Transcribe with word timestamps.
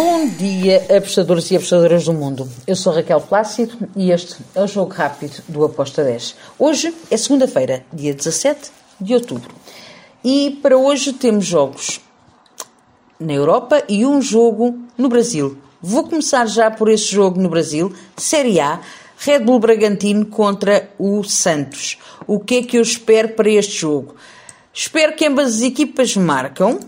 Bom 0.00 0.28
dia, 0.28 0.86
apostadores 0.96 1.50
e 1.50 1.56
apostadoras 1.56 2.04
do 2.04 2.12
mundo. 2.12 2.48
Eu 2.68 2.76
sou 2.76 2.92
Raquel 2.92 3.20
Plácido 3.20 3.88
e 3.96 4.12
este 4.12 4.36
é 4.54 4.62
o 4.62 4.66
Jogo 4.68 4.92
Rápido 4.92 5.42
do 5.48 5.64
Aposta 5.64 6.04
10. 6.04 6.36
Hoje 6.56 6.94
é 7.10 7.16
segunda-feira, 7.16 7.84
dia 7.92 8.14
17 8.14 8.70
de 9.00 9.14
outubro. 9.14 9.52
E 10.22 10.56
para 10.62 10.78
hoje 10.78 11.12
temos 11.12 11.44
jogos 11.46 12.00
na 13.18 13.32
Europa 13.32 13.82
e 13.88 14.06
um 14.06 14.22
jogo 14.22 14.78
no 14.96 15.08
Brasil. 15.08 15.58
Vou 15.82 16.04
começar 16.04 16.46
já 16.46 16.70
por 16.70 16.88
esse 16.88 17.10
jogo 17.10 17.40
no 17.40 17.48
Brasil, 17.48 17.92
Série 18.16 18.60
A, 18.60 18.80
Red 19.18 19.40
Bull 19.40 19.58
Bragantino 19.58 20.26
contra 20.26 20.88
o 20.96 21.24
Santos. 21.24 21.98
O 22.24 22.38
que 22.38 22.58
é 22.58 22.62
que 22.62 22.78
eu 22.78 22.82
espero 22.82 23.30
para 23.30 23.50
este 23.50 23.78
jogo? 23.78 24.14
Espero 24.72 25.16
que 25.16 25.26
ambas 25.26 25.56
as 25.56 25.62
equipas 25.62 26.14
marcam. 26.16 26.78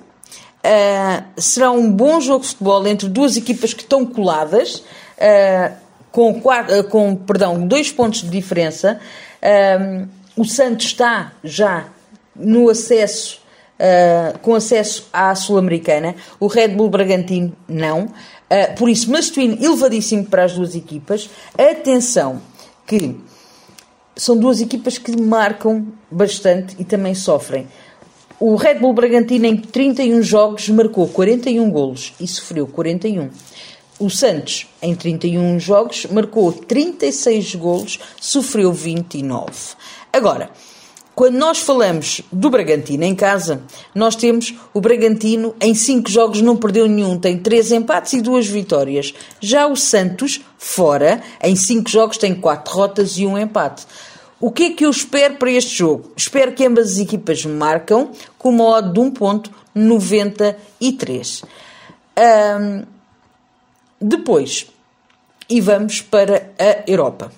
Uh, 0.61 1.41
será 1.41 1.71
um 1.71 1.91
bom 1.91 2.21
jogo 2.21 2.43
de 2.43 2.49
futebol 2.49 2.87
entre 2.87 3.09
duas 3.09 3.35
equipas 3.37 3.73
que 3.73 3.83
estão 3.83 4.05
coladas, 4.05 4.77
uh, 5.17 5.75
com, 6.13 6.39
quatro, 6.39 6.81
uh, 6.81 6.85
com 6.85 7.17
perdão, 7.17 7.67
dois 7.67 7.91
pontos 7.91 8.21
de 8.21 8.29
diferença. 8.29 9.01
o 10.37 10.45
Santos 10.45 10.87
está 10.87 11.33
já 11.43 11.89
no 12.37 12.69
acesso, 12.69 13.41
com 14.43 14.55
acesso 14.55 15.09
à 15.13 15.35
Sul-Americana, 15.35 16.15
o 16.39 16.47
Red 16.47 16.69
Bull 16.69 16.91
Bragantino 16.91 17.57
não. 17.67 18.13
por 18.79 18.89
isso, 18.89 19.11
masculino 19.11 19.57
elevadíssimo 19.63 20.27
para 20.27 20.45
as 20.45 20.53
duas 20.53 20.75
equipas. 20.75 21.31
Atenção 21.57 22.43
que 22.87 23.19
são 24.17 24.37
duas 24.37 24.61
equipas 24.61 24.99
que 24.99 25.19
marcam 25.19 25.87
bastante 26.11 26.77
e 26.79 26.85
também 26.85 27.15
sofrem. 27.15 27.67
O 28.41 28.57
Red 28.57 28.77
Bull 28.77 28.95
Bragantino, 28.95 29.45
em 29.45 29.55
31 29.59 30.23
jogos, 30.23 30.67
marcou 30.71 31.07
41 31.07 31.71
golos 31.71 32.15
e 32.19 32.27
sofreu 32.27 32.67
41. 32.67 33.29
O 33.99 34.09
Santos, 34.09 34.67
em 34.81 34.95
31 34.95 35.61
jogos, 35.61 36.07
marcou 36.07 36.51
36 36.51 37.55
golos, 37.57 37.99
sofreu 38.19 38.73
29. 38.73 39.53
Agora, 40.11 40.51
quando 41.15 41.35
nós 41.35 41.59
falamos 41.59 42.23
do 42.33 42.49
Bragantino 42.49 43.05
em 43.05 43.15
casa, 43.15 43.61
nós 43.95 44.17
temos 44.17 44.55
o 44.73 44.81
Bragantino 44.81 45.55
em 45.61 45.75
5 45.75 46.11
jogos 46.11 46.41
não 46.41 46.57
perdeu 46.57 46.89
nenhum, 46.89 47.19
tem 47.19 47.37
3 47.37 47.73
empates 47.73 48.15
e 48.15 48.23
2 48.23 48.47
vitórias. 48.47 49.13
Já 49.39 49.67
o 49.67 49.77
Santos, 49.77 50.41
fora, 50.57 51.23
em 51.43 51.55
5 51.55 51.91
jogos 51.91 52.17
tem 52.17 52.35
4 52.35 52.73
derrotas 52.73 53.19
e 53.19 53.27
1 53.27 53.37
empate. 53.37 53.85
O 54.41 54.51
que 54.51 54.65
é 54.65 54.71
que 54.71 54.87
eu 54.87 54.91
espero 54.91 55.37
para 55.37 55.51
este 55.51 55.77
jogo? 55.77 56.11
Espero 56.17 56.53
que 56.53 56.65
ambas 56.65 56.93
as 56.93 56.99
equipas 56.99 57.45
marcam 57.45 58.11
com 58.39 58.49
uma 58.49 58.65
odd 58.65 58.91
de 58.91 58.99
1.93. 58.99 61.45
Um, 62.19 62.87
depois, 64.01 64.67
e 65.47 65.61
vamos 65.61 66.01
para 66.01 66.51
a 66.59 66.91
Europa. 66.91 67.31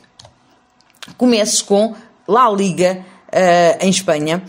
Começo 1.19 1.64
com 1.64 1.97
La 2.28 2.48
Liga 2.48 3.05
uh, 3.28 3.84
em 3.84 3.91
Espanha. 3.91 4.45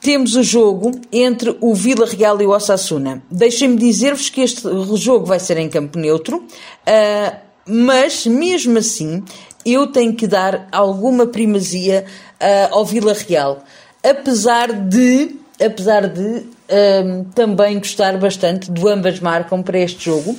Temos 0.00 0.36
o 0.36 0.42
jogo 0.42 0.98
entre 1.12 1.54
o 1.60 1.74
Vila 1.74 2.06
Real 2.06 2.40
e 2.40 2.46
o 2.46 2.52
Osasuna. 2.52 3.22
Deixem-me 3.30 3.76
dizer-vos 3.76 4.30
que 4.30 4.40
este 4.40 4.62
jogo 4.96 5.26
vai 5.26 5.38
ser 5.38 5.58
em 5.58 5.68
campo 5.68 5.98
neutro, 5.98 6.38
uh, 6.38 7.36
mas 7.66 8.26
mesmo 8.26 8.78
assim 8.78 9.22
eu 9.64 9.86
tenho 9.86 10.14
que 10.14 10.26
dar 10.26 10.68
alguma 10.72 11.26
primazia 11.26 12.04
uh, 12.40 12.74
ao 12.74 12.84
Vila 12.84 13.12
Real, 13.12 13.62
apesar 14.02 14.72
de, 14.72 15.36
apesar 15.60 16.08
de 16.08 16.46
um, 16.70 17.24
também 17.24 17.78
gostar 17.78 18.16
bastante 18.18 18.70
do 18.70 18.88
ambas 18.88 19.20
marcam 19.20 19.62
para 19.62 19.78
este 19.78 20.04
jogo. 20.04 20.36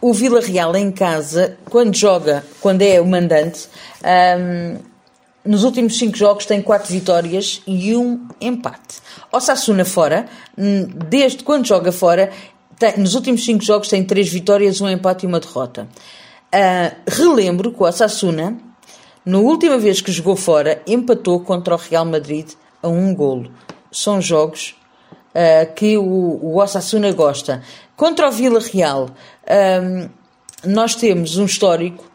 O 0.00 0.12
Vila 0.12 0.40
Real 0.40 0.74
em 0.74 0.90
casa, 0.90 1.56
quando 1.70 1.94
joga, 1.96 2.44
quando 2.60 2.82
é 2.82 3.00
o 3.00 3.06
mandante, 3.06 3.68
um, 4.04 4.92
nos 5.44 5.64
últimos 5.64 5.98
cinco 5.98 6.16
jogos 6.16 6.46
tem 6.46 6.60
quatro 6.60 6.92
vitórias 6.92 7.62
e 7.66 7.96
um 7.96 8.28
empate. 8.40 9.00
O 9.30 9.40
Sassuna 9.40 9.84
fora, 9.84 10.26
hum, 10.58 10.88
desde 11.08 11.42
quando 11.42 11.66
joga 11.66 11.90
fora, 11.90 12.30
tem, 12.82 12.98
nos 12.98 13.14
últimos 13.14 13.44
cinco 13.44 13.64
jogos 13.64 13.88
tem 13.88 14.02
três 14.02 14.28
vitórias, 14.28 14.80
um 14.80 14.88
empate 14.88 15.24
e 15.24 15.28
uma 15.28 15.38
derrota. 15.38 15.88
Uh, 16.52 16.96
relembro 17.06 17.70
que 17.72 17.80
o 17.80 17.86
Osasuna, 17.86 18.58
na 19.24 19.38
última 19.38 19.78
vez 19.78 20.00
que 20.00 20.10
jogou 20.10 20.34
fora, 20.34 20.82
empatou 20.84 21.40
contra 21.40 21.74
o 21.74 21.78
Real 21.78 22.04
Madrid 22.04 22.50
a 22.82 22.88
um 22.88 23.14
golo. 23.14 23.52
São 23.92 24.20
jogos 24.20 24.74
uh, 25.28 25.72
que 25.74 25.96
o, 25.96 26.04
o 26.04 26.58
Osasuna 26.60 27.12
gosta. 27.12 27.62
Contra 27.96 28.28
o 28.28 28.32
Vila 28.32 28.60
Real, 28.60 29.04
uh, 29.06 30.10
nós 30.64 30.96
temos 30.96 31.38
um 31.38 31.44
histórico 31.44 32.10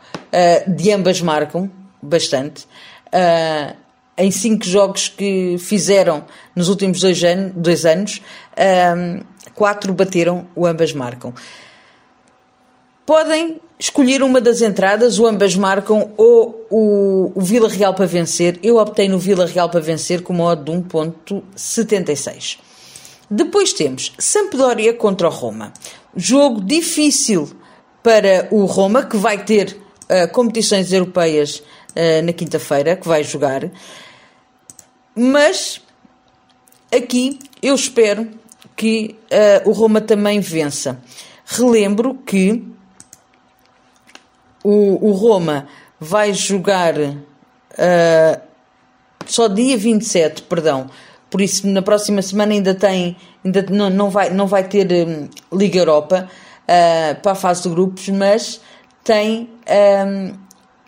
de 0.67 0.91
ambas 0.91 1.21
marcam 1.21 1.71
bastante. 2.01 2.67
Em 4.17 4.31
cinco 4.31 4.65
jogos 4.65 5.07
que 5.09 5.57
fizeram 5.59 6.25
nos 6.55 6.69
últimos 6.69 6.99
dois, 6.99 7.23
anos, 7.23 7.51
dois 7.55 7.85
anos, 7.85 8.21
quatro 9.53 9.93
bateram, 9.93 10.47
o 10.55 10.65
ambas 10.65 10.91
marcam. 10.93 11.33
Podem 13.05 13.61
escolher 13.79 14.23
uma 14.23 14.41
das 14.41 14.61
entradas, 14.61 15.19
o 15.19 15.25
ambas 15.27 15.55
marcam, 15.55 16.11
ou 16.17 16.65
o, 16.69 17.31
o 17.35 17.41
Vila 17.41 17.69
Real 17.69 17.93
para 17.93 18.05
vencer. 18.05 18.59
Eu 18.63 18.77
optei 18.77 19.07
no 19.07 19.19
Vila 19.19 19.45
Real 19.45 19.69
para 19.69 19.79
vencer 19.79 20.23
com 20.23 20.33
modo 20.33 20.63
de 20.63 20.71
1.76. 20.71 22.57
Depois 23.29 23.73
temos 23.73 24.13
Sampdoria 24.17 24.93
contra 24.93 25.27
o 25.27 25.31
Roma. 25.31 25.73
Jogo 26.15 26.61
difícil 26.61 27.49
para 28.01 28.47
o 28.51 28.65
Roma, 28.65 29.03
que 29.03 29.17
vai 29.17 29.43
ter 29.43 29.77
uh, 30.03 30.31
competições 30.31 30.91
europeias 30.91 31.59
uh, 31.59 32.25
na 32.25 32.33
quinta-feira, 32.33 32.95
que 32.95 33.07
vai 33.07 33.23
jogar. 33.23 33.69
Mas 35.17 35.81
aqui 36.95 37.39
eu 37.59 37.73
espero 37.73 38.29
que 38.75 39.17
uh, 39.65 39.67
o 39.67 39.73
Roma 39.73 39.99
também 39.99 40.39
vença. 40.39 41.01
Relembro 41.43 42.13
que 42.13 42.63
o, 44.63 45.09
o 45.09 45.11
Roma 45.13 45.67
vai 45.99 46.33
jogar 46.33 46.93
uh, 46.99 48.41
só 49.25 49.47
dia 49.47 49.75
27, 49.75 50.43
perdão. 50.43 50.87
Por 51.31 51.41
isso, 51.41 51.67
na 51.67 51.81
próxima 51.81 52.21
semana 52.21 52.53
ainda 52.53 52.75
tem, 52.75 53.17
ainda 53.43 53.65
não, 53.71 53.89
não, 53.89 54.09
vai, 54.11 54.29
não 54.29 54.45
vai 54.45 54.65
ter 54.65 54.87
um, 54.91 55.27
Liga 55.51 55.79
Europa 55.79 56.29
uh, 56.63 57.21
para 57.21 57.31
a 57.31 57.35
fase 57.35 57.63
de 57.63 57.69
grupos, 57.69 58.07
mas 58.09 58.61
tem, 59.03 59.49
um, 60.05 60.33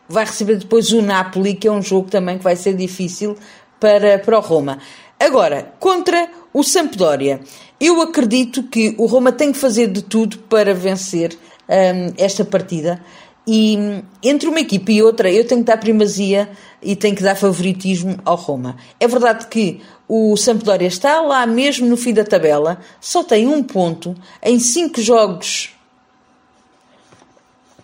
vai 0.07 0.25
receber 0.25 0.57
depois 0.57 0.91
o 0.91 1.01
Napoli, 1.01 1.55
que 1.55 1.67
é 1.67 1.71
um 1.71 1.81
jogo 1.81 2.11
também 2.11 2.37
que 2.37 2.43
vai 2.43 2.55
ser 2.55 2.75
difícil 2.75 3.35
para, 3.79 4.19
para 4.19 4.37
o 4.37 4.41
Roma. 4.41 4.79
Agora, 5.19 5.73
contra 5.79 6.29
o 6.53 6.63
Sampdoria. 6.63 7.39
Eu 7.79 8.01
acredito 8.01 8.63
que 8.63 8.95
o 8.97 9.05
Roma 9.05 9.31
tem 9.31 9.51
que 9.51 9.57
fazer 9.57 9.87
de 9.87 10.01
tudo 10.01 10.37
para 10.39 10.73
vencer 10.73 11.37
um, 11.67 12.13
esta 12.17 12.43
partida. 12.43 13.01
E 13.47 14.03
entre 14.21 14.47
uma 14.47 14.59
equipe 14.59 14.93
e 14.93 15.01
outra, 15.01 15.31
eu 15.31 15.45
tenho 15.45 15.61
que 15.61 15.67
dar 15.67 15.77
primazia 15.77 16.49
e 16.81 16.95
tenho 16.95 17.15
que 17.15 17.23
dar 17.23 17.35
favoritismo 17.35 18.19
ao 18.25 18.35
Roma. 18.35 18.75
É 18.99 19.07
verdade 19.07 19.47
que 19.47 19.81
o 20.07 20.35
Sampdoria 20.35 20.87
está 20.87 21.21
lá 21.21 21.45
mesmo 21.45 21.87
no 21.87 21.97
fim 21.97 22.13
da 22.13 22.23
tabela, 22.23 22.79
só 22.99 23.23
tem 23.23 23.47
um 23.47 23.63
ponto 23.63 24.15
em 24.43 24.59
cinco 24.59 25.01
jogos. 25.01 25.71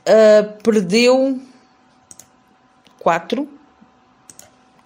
Uh, 0.02 0.62
perdeu 0.62 1.40
quatro, 3.00 3.48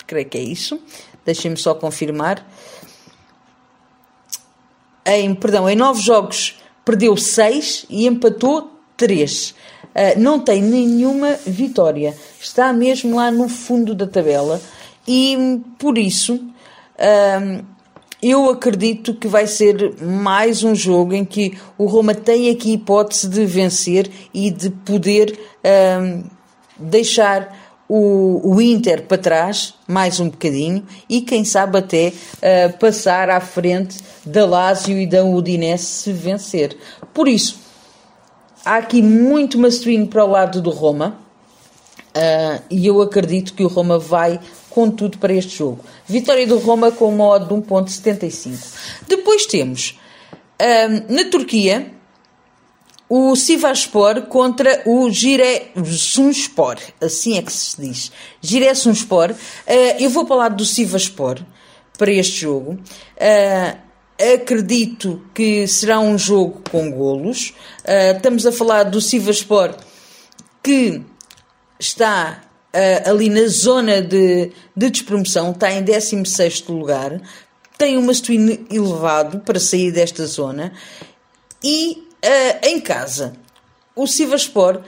creio 0.10 0.28
que 0.28 0.38
é 0.38 0.42
isso. 0.42 0.82
Deixem-me 1.24 1.58
só 1.58 1.76
confirmar 1.76 2.44
em, 5.06 5.34
perdão, 5.34 5.70
em 5.70 5.76
nove 5.76 6.02
jogos 6.02 6.56
perdeu 6.86 7.16
seis 7.18 7.86
e 7.90 8.08
empatou 8.08 8.72
três. 8.98 9.56
Uh, 9.96 10.20
não 10.20 10.40
tem 10.40 10.62
nenhuma 10.62 11.38
vitória. 11.46 12.16
Está 12.40 12.74
mesmo 12.74 13.16
lá 13.16 13.32
no 13.32 13.48
fundo 13.48 13.96
da 13.96 14.08
tabela 14.08 14.62
e 15.08 15.62
por 15.78 15.98
isso 15.98 16.36
uh, 16.36 17.66
eu 18.22 18.50
acredito 18.50 19.14
que 19.14 19.28
vai 19.28 19.48
ser 19.48 19.96
mais 20.02 20.64
um 20.64 20.76
jogo 20.76 21.14
em 21.14 21.24
que 21.24 21.58
o 21.78 21.86
Roma 21.86 22.14
tem 22.14 22.50
aqui 22.50 22.74
hipótese 22.74 23.30
de 23.30 23.46
vencer 23.46 24.10
e 24.34 24.52
de 24.52 24.70
poder 24.70 25.40
uh, 25.64 26.30
deixar 26.78 27.69
o, 27.90 28.56
o 28.56 28.62
Inter 28.62 29.04
para 29.04 29.18
trás, 29.18 29.74
mais 29.88 30.20
um 30.20 30.30
bocadinho, 30.30 30.86
e 31.10 31.22
quem 31.22 31.44
sabe 31.44 31.80
até 31.80 32.14
uh, 32.14 32.78
passar 32.78 33.30
à 33.30 33.42
frente 33.42 33.98
da 34.24 34.46
Lazio 34.46 34.98
e 34.98 35.08
da 35.08 35.26
Udinese 35.26 35.86
se 35.86 36.14
vencer. 36.14 36.78
Por 37.14 37.28
isso, 37.28 37.58
há 38.64 38.78
aqui 38.78 39.02
muito 39.02 39.58
masculino 39.58 40.08
para 40.08 40.24
o 40.24 40.30
lado 40.30 40.62
do 40.62 40.70
Roma, 40.70 41.18
uh, 42.16 42.64
e 42.70 42.86
eu 42.86 43.02
acredito 43.02 43.54
que 43.54 43.64
o 43.64 43.68
Roma 43.68 43.98
vai 43.98 44.40
com 44.70 44.92
tudo 44.92 45.18
para 45.18 45.34
este 45.34 45.58
jogo. 45.58 45.80
Vitória 46.08 46.46
do 46.46 46.60
Roma 46.60 46.92
com 46.92 47.10
uma 47.10 47.26
odd 47.26 47.48
de 47.48 47.54
1.75. 47.56 48.56
Depois 49.08 49.48
temos 49.48 49.98
Um, 50.62 51.16
na 51.16 51.24
Turquia, 51.30 51.90
o 53.10 53.36
Sivaspor 53.36 54.22
contra 54.28 54.84
o 54.86 55.10
Giresunspor, 55.10 56.78
assim 57.02 57.38
é 57.38 57.42
que 57.42 57.52
se 57.52 57.82
diz. 57.82 58.12
Giresunspor. 58.40 59.32
Uh, 59.32 59.36
eu 60.00 60.10
vou 60.12 60.26
para 60.26 60.36
o 60.36 60.38
lado 60.38 60.58
do 60.58 60.66
Sivaspor 60.66 61.40
para 61.98 62.12
este 62.12 62.42
jogo. 62.42 62.74
Uh, 62.74 63.90
acredito 64.36 65.22
que 65.34 65.68
será 65.68 66.00
um 66.00 66.18
jogo 66.18 66.62
com 66.70 66.92
golos. 66.92 67.54
Uh, 67.84 68.16
estamos 68.16 68.46
a 68.46 68.52
falar 68.52 68.84
do 68.84 69.02
Sivaspor 69.02 69.76
que 70.62 71.02
está 71.80 72.44
uh, 72.74 73.10
ali 73.10 73.30
na 73.30 73.48
zona 73.48 74.02
de, 74.02 74.52
de 74.76 74.90
despromoção, 74.90 75.52
está 75.52 75.72
em 75.72 75.82
16 75.82 76.68
lugar, 76.68 77.22
tem 77.78 77.98
um 77.98 78.02
masculino 78.02 78.68
elevado 78.70 79.40
para 79.40 79.60
sair 79.60 79.92
desta 79.92 80.26
zona 80.26 80.74
e 81.64 82.09
uh, 82.24 82.68
em 82.68 82.80
casa 82.80 83.34
o 83.96 84.08
Sivaspor 84.08 84.82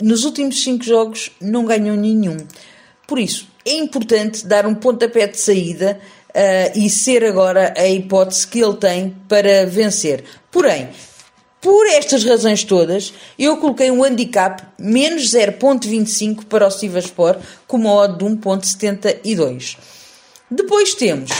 nos 0.00 0.24
últimos 0.24 0.62
5 0.62 0.84
jogos 0.84 1.30
não 1.40 1.64
ganhou 1.64 1.96
nenhum. 1.96 2.36
Por 3.06 3.18
isso, 3.18 3.48
é 3.64 3.72
importante 3.72 4.46
dar 4.46 4.66
um 4.66 4.74
pontapé 4.74 5.26
de 5.26 5.38
saída 5.38 6.00
uh, 6.30 6.78
e 6.78 6.88
ser 6.88 7.24
agora 7.24 7.74
a 7.76 7.88
hipótese 7.88 8.46
que 8.46 8.60
ele 8.60 8.76
tem 8.76 9.16
para 9.28 9.66
vencer. 9.66 10.24
Porém, 10.50 10.88
por 11.60 11.86
estas 11.86 12.24
razões 12.24 12.64
todas, 12.64 13.14
eu 13.38 13.56
coloquei 13.56 13.90
um 13.90 14.02
handicap 14.02 14.62
menos 14.78 15.30
0.25 15.30 16.44
para 16.46 16.66
o 16.66 16.70
Sivaspor 16.70 17.38
com 17.66 17.76
uma 17.76 17.92
odd 17.94 18.18
de 18.18 18.24
1.72. 18.24 19.78
Depois 20.50 20.94
temos 20.94 21.30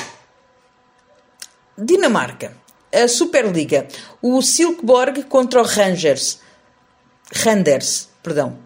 Dinamarca, 1.77 2.57
a 2.93 3.09
Superliga, 3.09 3.87
o 4.21 4.43
Silkeborg 4.43 5.25
contra 5.25 5.61
o 5.61 5.65
Rangers. 5.65 6.41
Randers, 7.35 8.09
perdão. 8.23 8.59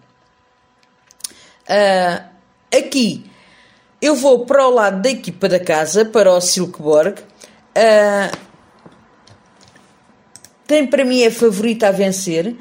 Uh, 1.68 2.24
aqui 2.76 3.24
eu 4.00 4.14
vou 4.14 4.44
para 4.44 4.66
o 4.66 4.70
lado 4.70 5.02
da 5.02 5.10
equipa 5.10 5.48
da 5.48 5.58
casa, 5.58 6.04
para 6.04 6.32
o 6.32 6.40
Silkeborg. 6.40 7.20
Uh, 7.20 8.36
tem 10.66 10.86
para 10.86 11.04
mim 11.04 11.24
a 11.24 11.30
favorita 11.30 11.88
a 11.88 11.92
vencer. 11.92 12.56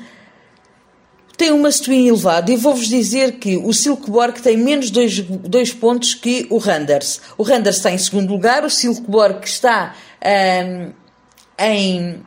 Tem 1.36 1.52
uma 1.52 1.70
swing 1.70 2.08
elevada 2.08 2.52
e 2.52 2.56
vou-vos 2.56 2.88
dizer 2.88 3.34
que 3.34 3.58
o 3.58 3.74
Silkeborg 3.74 4.42
tem 4.42 4.56
menos 4.56 4.90
dois, 4.90 5.20
dois 5.20 5.74
pontos 5.74 6.14
que 6.14 6.48
o 6.50 6.58
Randers. 6.58 7.20
O 7.38 7.44
Randers 7.44 7.78
está 7.78 7.92
em 7.92 7.98
segundo 7.98 8.32
lugar, 8.32 8.64
o 8.64 8.70
Silkeborg 8.70 9.44
está 9.44 9.96
um, 10.24 10.94
em, 11.58 12.24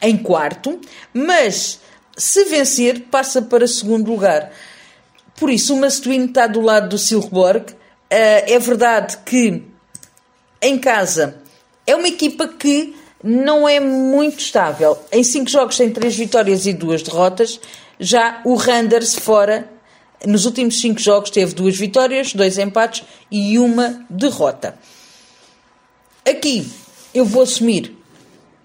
em 0.00 0.16
quarto, 0.16 0.80
mas 1.12 1.80
se 2.16 2.44
vencer 2.44 3.02
passa 3.10 3.42
para 3.42 3.66
segundo 3.66 4.10
lugar. 4.10 4.52
Por 5.36 5.50
isso, 5.50 5.74
o 5.74 5.80
Mastuíno 5.80 6.26
está 6.26 6.46
do 6.46 6.60
lado 6.60 6.90
do 6.90 6.98
Silkeborg. 6.98 7.72
Uh, 7.72 7.74
é 8.10 8.58
verdade 8.58 9.18
que 9.24 9.64
em 10.60 10.78
casa 10.78 11.42
é 11.86 11.96
uma 11.96 12.06
equipa 12.06 12.46
que 12.46 12.94
não 13.22 13.68
é 13.68 13.80
muito 13.80 14.40
estável. 14.40 14.98
Em 15.10 15.22
cinco 15.24 15.50
jogos 15.50 15.76
tem 15.76 15.90
três 15.90 16.16
vitórias 16.16 16.66
e 16.66 16.72
duas 16.72 17.02
derrotas. 17.02 17.60
Já 17.98 18.40
o 18.44 18.54
Randers 18.54 19.14
fora, 19.14 19.70
nos 20.26 20.44
últimos 20.44 20.80
cinco 20.80 21.00
jogos 21.00 21.30
teve 21.30 21.54
duas 21.54 21.76
vitórias, 21.76 22.32
dois 22.34 22.58
empates 22.58 23.04
e 23.30 23.58
uma 23.58 24.04
derrota. 24.10 24.76
Aqui 26.28 26.70
eu 27.14 27.24
vou 27.24 27.42
assumir 27.42 27.96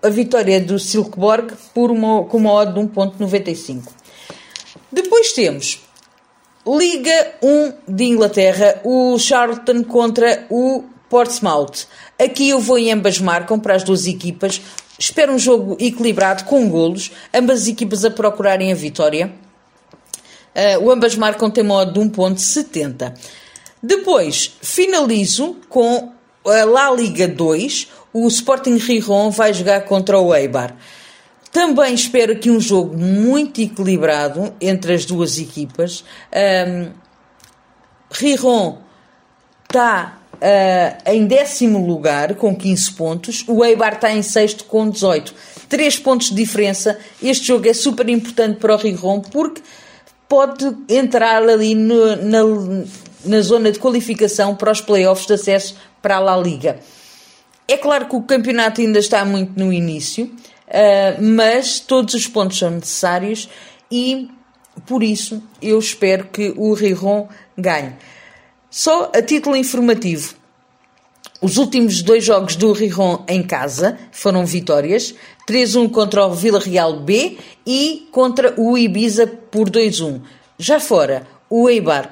a 0.01 0.09
vitória 0.09 0.61
do 0.61 0.77
Silkeborg 0.77 1.53
por 1.73 1.91
uma, 1.91 2.23
com 2.25 2.37
uma 2.37 2.51
odd 2.51 2.73
de 2.73 2.79
1.95. 2.79 3.83
Depois 4.91 5.33
temos 5.33 5.81
Liga 6.65 7.35
1 7.41 7.73
de 7.87 8.03
Inglaterra, 8.03 8.81
o 8.83 9.17
Charlton 9.17 9.83
contra 9.83 10.45
o 10.49 10.83
Portsmouth. 11.09 11.87
Aqui 12.19 12.49
eu 12.49 12.59
vou 12.59 12.77
em 12.77 12.91
ambas 12.91 13.19
marcam 13.19 13.59
para 13.59 13.75
as 13.75 13.83
duas 13.83 14.05
equipas. 14.05 14.61
Espero 14.99 15.33
um 15.33 15.39
jogo 15.39 15.77
equilibrado 15.79 16.43
com 16.43 16.67
golos, 16.69 17.11
ambas 17.33 17.61
as 17.61 17.67
equipas 17.67 18.03
a 18.03 18.11
procurarem 18.11 18.71
a 18.71 18.75
vitória. 18.75 19.31
Uh, 20.53 20.83
o 20.83 20.91
ambas 20.91 21.15
marcam 21.15 21.49
tem 21.49 21.63
modo 21.63 21.93
de 21.93 21.99
1.70. 21.99 23.13
Depois 23.81 24.57
finalizo 24.61 25.55
com 25.69 26.11
a 26.43 26.65
La 26.65 26.91
Liga 26.91 27.27
2. 27.27 27.87
O 28.13 28.27
Sporting 28.27 28.77
Rijon 28.77 29.29
vai 29.29 29.53
jogar 29.53 29.81
contra 29.81 30.19
o 30.19 30.33
Eibar. 30.33 30.75
Também 31.51 31.93
espero 31.93 32.33
aqui 32.33 32.49
um 32.49 32.59
jogo 32.59 32.97
muito 32.97 33.61
equilibrado 33.61 34.53
entre 34.61 34.93
as 34.93 35.05
duas 35.05 35.37
equipas. 35.39 36.03
Um, 36.33 36.91
Rijon 38.11 38.77
está 39.63 40.19
uh, 40.35 41.11
em 41.11 41.25
décimo 41.25 41.85
lugar 41.85 42.35
com 42.35 42.55
15 42.55 42.91
pontos, 42.93 43.43
o 43.47 43.63
Eibar 43.63 43.95
está 43.95 44.11
em 44.11 44.21
sexto 44.21 44.65
com 44.65 44.89
18. 44.89 45.33
3 45.67 45.99
pontos 45.99 46.29
de 46.29 46.35
diferença. 46.35 46.97
Este 47.21 47.47
jogo 47.47 47.67
é 47.67 47.73
super 47.73 48.07
importante 48.07 48.59
para 48.59 48.73
o 48.73 48.77
Rijon 48.77 49.21
porque 49.21 49.61
pode 50.27 50.75
entrar 50.89 51.41
ali 51.41 51.75
no, 51.75 52.15
na, 52.17 52.39
na 53.25 53.41
zona 53.41 53.71
de 53.71 53.79
qualificação 53.79 54.55
para 54.55 54.71
os 54.71 54.81
playoffs 54.81 55.25
de 55.25 55.33
acesso 55.33 55.75
para 56.01 56.17
a 56.17 56.19
La 56.19 56.37
Liga. 56.37 56.79
É 57.67 57.75
claro 57.75 58.07
que 58.07 58.15
o 58.15 58.21
campeonato 58.21 58.79
ainda 58.79 58.99
está 58.99 59.25
muito 59.25 59.59
no 59.59 59.73
início, 59.73 60.25
uh, 60.25 61.21
mas 61.21 61.81
todos 61.81 62.13
os 62.13 62.25
pontos 62.25 62.57
são 62.57 62.71
necessários 62.71 63.49
e 63.91 64.29
por 64.85 65.03
isso 65.03 65.43
eu 65.61 65.77
espero 65.77 66.27
que 66.27 66.53
o 66.55 66.73
Rijon 66.73 67.27
ganhe. 67.57 67.93
Só 68.69 69.11
a 69.13 69.21
título 69.21 69.55
informativo, 69.55 70.35
os 71.41 71.57
últimos 71.57 72.01
dois 72.01 72.23
jogos 72.23 72.55
do 72.55 72.71
Rijon 72.71 73.23
em 73.27 73.43
casa 73.43 73.97
foram 74.11 74.45
vitórias: 74.45 75.13
3-1 75.47 75.91
contra 75.91 76.25
o 76.25 76.33
Vila 76.33 76.59
Real 76.59 77.01
B 77.01 77.37
e 77.65 78.07
contra 78.11 78.53
o 78.57 78.77
Ibiza 78.77 79.27
por 79.27 79.69
2-1. 79.69 80.21
Já 80.57 80.79
fora, 80.79 81.27
o 81.49 81.69
Eibar 81.69 82.11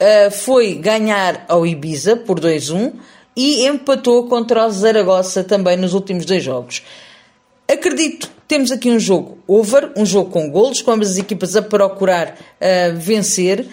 uh, 0.00 0.30
foi 0.30 0.74
ganhar 0.74 1.44
ao 1.48 1.66
Ibiza 1.66 2.16
por 2.16 2.40
2-1 2.40 2.92
e 3.36 3.66
empatou 3.66 4.26
contra 4.26 4.66
o 4.66 4.70
Zaragoza 4.70 5.44
também 5.44 5.76
nos 5.76 5.92
últimos 5.92 6.24
dois 6.24 6.42
jogos. 6.42 6.82
Acredito 7.70 8.30
temos 8.48 8.70
aqui 8.70 8.90
um 8.90 8.98
jogo 8.98 9.38
over, 9.46 9.92
um 9.96 10.06
jogo 10.06 10.30
com 10.30 10.48
golos, 10.50 10.80
com 10.80 10.92
ambas 10.92 11.10
as 11.10 11.18
equipas 11.18 11.56
a 11.56 11.62
procurar 11.62 12.28
uh, 12.30 12.96
vencer. 12.96 13.66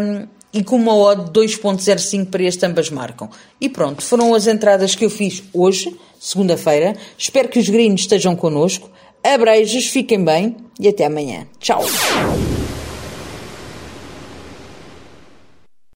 Um, 0.00 0.26
e 0.54 0.62
com 0.62 0.76
uma 0.76 0.94
odd 0.94 1.30
2.05 1.30 2.26
para 2.26 2.42
este 2.42 2.66
ambas 2.66 2.90
marcam. 2.90 3.30
E 3.58 3.70
pronto, 3.70 4.02
foram 4.02 4.34
as 4.34 4.46
entradas 4.46 4.94
que 4.94 5.04
eu 5.04 5.08
fiz 5.08 5.42
hoje, 5.52 5.96
segunda-feira. 6.20 6.94
Espero 7.16 7.48
que 7.48 7.58
os 7.58 7.68
gringos 7.68 8.02
estejam 8.02 8.36
connosco. 8.36 8.90
Abreijos, 9.24 9.86
fiquem 9.86 10.22
bem 10.22 10.56
e 10.78 10.88
até 10.88 11.06
amanhã. 11.06 11.46
Tchau! 11.58 11.82